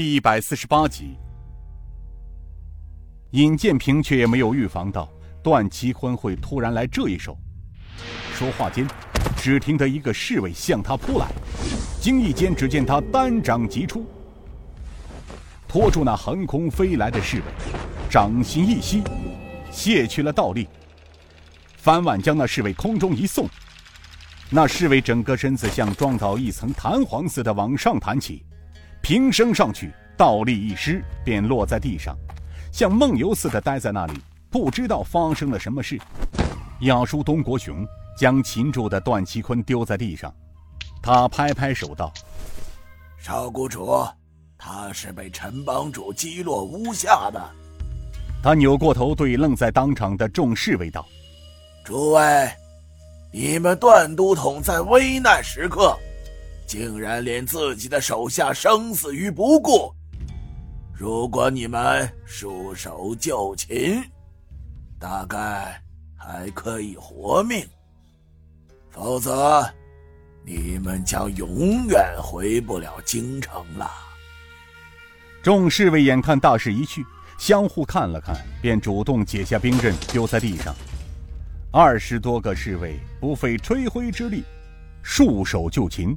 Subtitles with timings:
[0.00, 1.14] 第一百四十八集。
[3.32, 5.06] 尹建平却也没有预防到
[5.42, 7.36] 段其坤会突然来这一手。
[8.32, 8.88] 说话间，
[9.36, 11.26] 只听得一个侍卫向他扑来，
[12.00, 14.06] 惊异间，只见他单掌击出，
[15.68, 17.44] 拖住那横空飞来的侍卫，
[18.08, 19.02] 掌心一吸，
[19.70, 20.66] 卸去了倒立。
[21.76, 23.46] 翻腕将那侍卫空中一送，
[24.48, 28.42] 那侍卫整个身子像撞到一层弹簧似的往上弹起，
[29.10, 32.16] 平升上去，倒立一失，便落在地上，
[32.70, 34.12] 像梦游似的呆在那里，
[34.48, 35.98] 不知道发生了什么事。
[36.82, 37.84] 亚叔东国雄
[38.16, 40.32] 将擒住的段其坤丢在地上，
[41.02, 42.12] 他拍拍手道
[43.18, 44.06] ：“少谷主，
[44.56, 47.50] 他是被陈帮主击落屋下的。”
[48.44, 51.04] 他扭过头对愣在当场的众侍卫道。
[51.84, 52.48] 诸位，
[53.32, 55.98] 你们段都统在危难时刻，
[56.70, 59.92] 竟然连自己的手下生死于不顾。
[60.92, 64.00] 如果你们束手就擒，
[64.96, 65.82] 大概
[66.16, 67.64] 还可以活命；
[68.88, 69.68] 否则，
[70.46, 73.90] 你们将永远回不了京城了。
[75.42, 77.04] 众侍卫眼看大势已去，
[77.36, 80.72] 相互看了看，便主动解下兵刃，丢在地上。
[81.72, 84.44] 二十多个侍卫不费吹灰之力，
[85.02, 86.16] 束手就擒。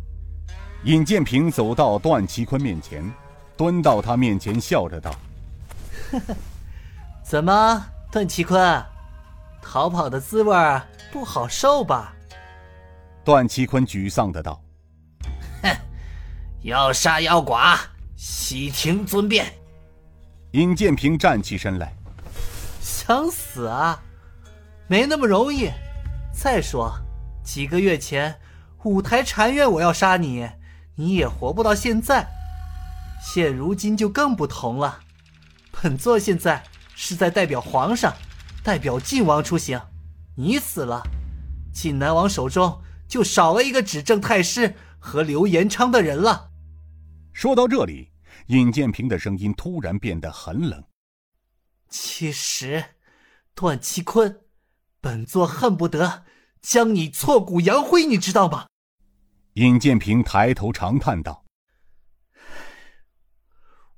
[0.86, 3.10] 尹建平走到段其坤面前，
[3.56, 5.16] 蹲到他面前，笑着道
[7.24, 8.84] ：“怎么，段其坤，
[9.62, 10.82] 逃跑的滋味
[11.12, 12.14] 不好受吧？”
[13.24, 14.62] 段其坤沮丧的道
[15.64, 15.70] ：“哼，
[16.64, 17.80] 要杀要剐，
[18.18, 19.46] 悉听尊便。”
[20.52, 21.94] 尹建平站起身来
[22.82, 24.04] ：“想死啊？”
[24.88, 25.70] 没那么容易。
[26.34, 26.94] 再说，
[27.42, 28.38] 几个月前
[28.84, 30.46] 五台禅院我要杀你，
[30.96, 32.28] 你也活不到现在。
[33.22, 35.00] 现如今就更不同了。
[35.72, 36.64] 本座现在
[36.96, 38.14] 是在代表皇上，
[38.64, 39.82] 代表晋王出行。
[40.36, 41.02] 你死了，
[41.74, 46.50] 晋南王手中就少了一个指证太师和刘延昌的人了。
[47.32, 48.12] 说到这里，
[48.48, 50.84] 尹建平的声音突然变得很冷。
[51.90, 52.84] 其实，
[53.56, 54.42] 段其坤。
[55.00, 56.24] 本座恨不得
[56.62, 58.68] 将你挫骨扬灰，你知道吗？
[59.54, 61.46] 尹建平抬头长叹道：“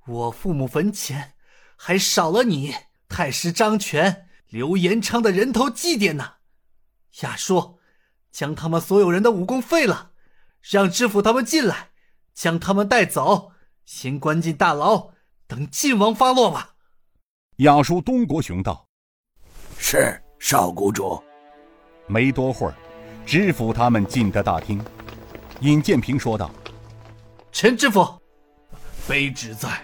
[0.05, 1.33] 我父母坟前
[1.77, 2.75] 还少了你
[3.07, 6.33] 太师张权、刘延昌的人头祭奠呢。
[7.21, 7.79] 亚叔，
[8.31, 10.11] 将他们所有人的武功废了，
[10.61, 11.91] 让知府他们进来，
[12.33, 13.53] 将他们带走，
[13.85, 15.11] 先关进大牢，
[15.47, 16.75] 等晋王发落吧。”
[17.59, 18.87] 亚叔东国雄道
[19.79, 21.23] ：“是。”少谷主，
[22.07, 22.75] 没多会儿，
[23.25, 24.83] 知府他们进得大厅。
[25.61, 26.51] 尹建平说道
[27.51, 28.05] ：“陈知府，
[29.07, 29.81] 卑职在，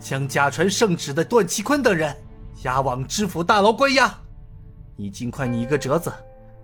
[0.00, 2.16] 将假传圣旨的段其坤等人
[2.62, 4.12] 押往知府大牢关押。
[4.96, 6.12] 你尽快拟一个折子，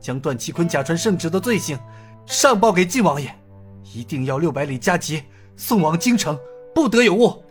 [0.01, 1.79] 将段其坤假传圣旨的罪行
[2.27, 3.35] 上报给晋王爷，
[3.85, 5.23] 一定要六百里加急
[5.57, 6.39] 送往京城，
[6.75, 7.43] 不得有误。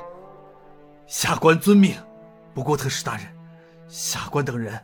[1.07, 1.95] 下官遵命。
[2.53, 3.25] 不过特使大人，
[3.87, 4.79] 下官等人。”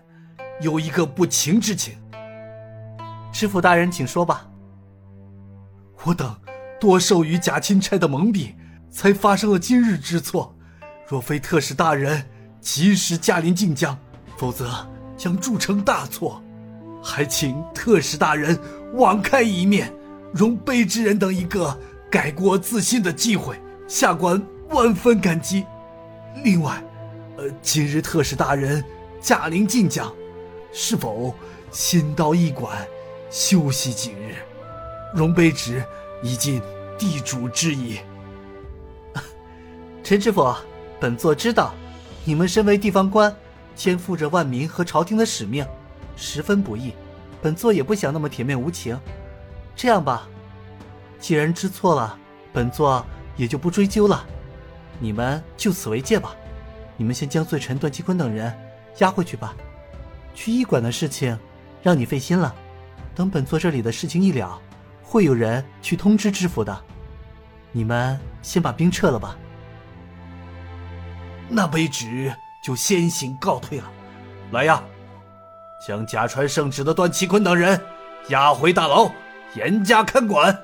[0.61, 1.97] 有一个不情之请，
[3.33, 4.47] 知府大人，请说吧。
[6.03, 6.35] 我等
[6.79, 8.53] 多受于假钦差的蒙蔽，
[8.89, 10.55] 才发生了今日之错。
[11.07, 12.25] 若非特使大人
[12.59, 13.97] 及时驾临晋江，
[14.37, 16.41] 否则将铸成大错。
[17.03, 18.57] 还请特使大人
[18.93, 19.93] 网开一面，
[20.33, 21.77] 容卑职人等一个
[22.09, 25.65] 改过自新的机会，下官万分感激。
[26.43, 26.81] 另外，
[27.37, 28.83] 呃，今日特使大人
[29.19, 30.11] 驾临晋江。
[30.73, 31.35] 是否
[31.69, 32.87] 先到驿馆
[33.29, 34.35] 休息几日？
[35.13, 35.83] 容卑职
[36.21, 36.61] 已尽
[36.97, 37.99] 地主之谊。
[40.03, 40.53] 陈知府，
[40.99, 41.73] 本座知道，
[42.23, 43.35] 你们身为地方官，
[43.75, 45.65] 肩负着万民和朝廷的使命，
[46.15, 46.93] 十分不易。
[47.41, 48.99] 本座也不想那么铁面无情。
[49.75, 50.27] 这样吧，
[51.19, 52.17] 既然知错了，
[52.53, 53.03] 本座
[53.35, 54.25] 也就不追究了。
[54.99, 56.35] 你们就此为戒吧。
[56.97, 58.53] 你们先将罪臣段继坤等人
[58.99, 59.55] 押回去吧。
[60.35, 61.37] 去医馆的事情，
[61.81, 62.53] 让你费心了。
[63.15, 64.61] 等本座这里的事情一了，
[65.11, 66.85] 会有人去通知知府的。
[67.73, 69.37] 你们先把兵撤了吧。
[71.49, 73.91] 那卑职就先行告退了。
[74.51, 74.81] 来呀，
[75.85, 77.77] 将假传圣旨的段其坤等人
[78.29, 79.11] 押回大牢，
[79.53, 80.57] 严加看管。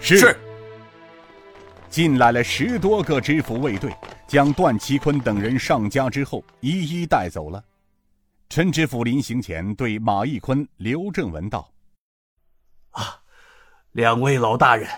[0.00, 0.34] 是。
[1.90, 3.94] 进来了十多个知府卫队，
[4.26, 7.62] 将段其坤等人上家之后，一一带走了。
[8.48, 11.68] 陈知府临行前对马义坤、刘正文道
[12.96, 13.20] ：“啊，
[13.92, 14.88] 两位老大人，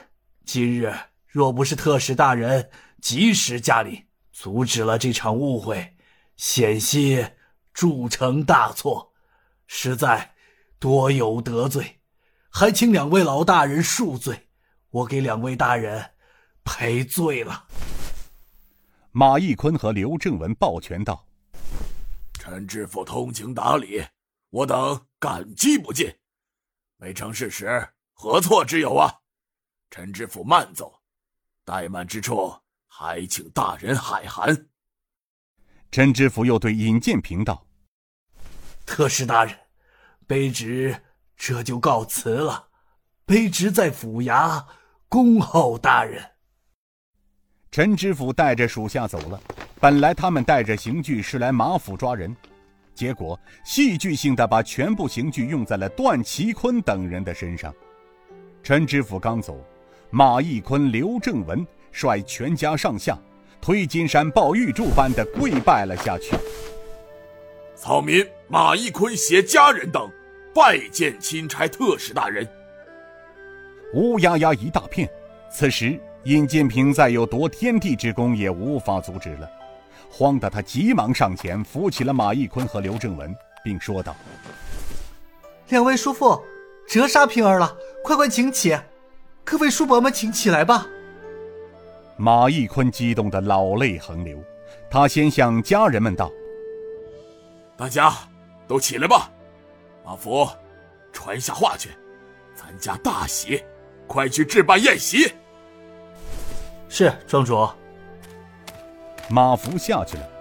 [0.44, 0.94] 今日
[1.26, 2.70] 若不是特使大人
[3.02, 5.96] 及时驾临，阻止了这场误会，
[6.36, 7.36] 险些
[7.72, 9.12] 铸成大错，
[9.66, 10.34] 实在
[10.78, 11.98] 多有得罪，
[12.50, 14.48] 还请两位老大人恕罪，
[14.90, 16.12] 我给两位大人
[16.64, 17.64] 赔罪了。
[19.10, 21.26] 马义坤和刘正文抱拳道
[22.38, 24.04] ：“陈知府通情达理，
[24.50, 26.14] 我等感激不尽。
[27.00, 29.10] 没成事时，何错之有啊？
[29.88, 31.00] 陈知府慢走，
[31.64, 32.52] 怠慢之处，
[32.88, 34.66] 还请大人海涵。”
[35.90, 37.64] 陈知府又对尹建平道
[38.84, 39.56] ：“特使大人，
[40.26, 41.02] 卑职
[41.36, 42.68] 这就告辞了。
[43.24, 44.66] 卑职在府衙
[45.08, 46.32] 恭候大人。”
[47.70, 49.40] 陈知府带着属下走了。
[49.80, 52.36] 本来他们带着刑具是来马府抓人，
[52.98, 57.72] 结果戏剧性的把全部刑具用在了段其坤等人的身上。
[58.60, 59.64] 陈知府刚走，
[60.10, 63.16] 马义坤、刘正文率全家上下
[63.60, 66.36] 推金山抱玉柱般的跪拜了下去。
[67.76, 70.10] 草民马义坤携家人等
[70.52, 72.44] 拜见钦差特使大人。
[73.94, 75.08] 乌压压一大片。
[75.52, 75.96] 此时。
[76.24, 79.48] 尹建平再有夺天地之功，也无法阻止了。
[80.10, 84.16] 慌得他急忙上前扶起了马义坤和刘正文，并说道
[85.68, 86.42] ：“两位叔父，
[86.88, 88.76] 折杀平儿了，快快请起！
[89.44, 90.86] 各位叔伯们，请起来吧。”
[92.16, 94.42] 马义坤激动得老泪横流，
[94.90, 96.30] 他先向家人们道
[97.76, 98.12] ：“大家
[98.66, 99.30] 都起来吧，
[100.04, 100.48] 马福，
[101.12, 101.90] 传下话去，
[102.56, 103.62] 咱家大喜，
[104.08, 105.32] 快去置办宴席。”
[106.88, 107.68] 是庄主。
[109.28, 110.37] 马福下去了。